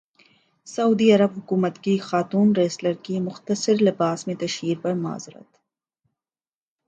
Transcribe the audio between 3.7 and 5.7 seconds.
لباس میں تشہیر پر معذرت